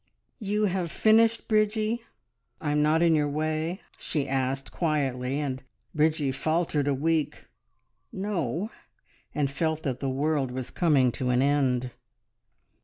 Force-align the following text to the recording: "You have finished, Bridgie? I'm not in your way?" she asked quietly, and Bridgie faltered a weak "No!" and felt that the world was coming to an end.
"You 0.39 0.63
have 0.65 0.91
finished, 0.91 1.47
Bridgie? 1.47 2.01
I'm 2.59 2.81
not 2.81 3.03
in 3.03 3.13
your 3.13 3.27
way?" 3.29 3.81
she 3.99 4.27
asked 4.27 4.71
quietly, 4.71 5.39
and 5.39 5.61
Bridgie 5.93 6.31
faltered 6.31 6.87
a 6.87 6.93
weak 6.95 7.45
"No!" 8.11 8.71
and 9.35 9.51
felt 9.51 9.83
that 9.83 9.99
the 9.99 10.09
world 10.09 10.49
was 10.49 10.71
coming 10.71 11.11
to 11.11 11.29
an 11.29 11.43
end. 11.43 11.91